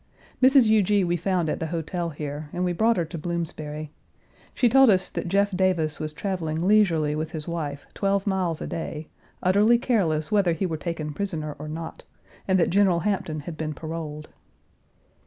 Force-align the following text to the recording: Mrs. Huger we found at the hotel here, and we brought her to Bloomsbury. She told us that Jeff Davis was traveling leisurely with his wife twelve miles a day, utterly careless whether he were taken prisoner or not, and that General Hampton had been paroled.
Mrs. 0.41 0.65
Huger 0.65 1.05
we 1.05 1.15
found 1.15 1.47
at 1.47 1.59
the 1.59 1.67
hotel 1.67 2.09
here, 2.09 2.49
and 2.53 2.65
we 2.65 2.73
brought 2.73 2.97
her 2.97 3.05
to 3.05 3.19
Bloomsbury. 3.19 3.91
She 4.55 4.67
told 4.67 4.89
us 4.89 5.11
that 5.11 5.27
Jeff 5.27 5.55
Davis 5.55 5.99
was 5.99 6.11
traveling 6.11 6.59
leisurely 6.67 7.13
with 7.13 7.29
his 7.33 7.47
wife 7.47 7.85
twelve 7.93 8.25
miles 8.25 8.61
a 8.61 8.65
day, 8.65 9.09
utterly 9.43 9.77
careless 9.77 10.31
whether 10.31 10.53
he 10.53 10.65
were 10.65 10.75
taken 10.77 11.13
prisoner 11.13 11.55
or 11.59 11.67
not, 11.67 12.03
and 12.47 12.59
that 12.59 12.71
General 12.71 13.01
Hampton 13.01 13.41
had 13.41 13.55
been 13.57 13.75
paroled. 13.75 14.29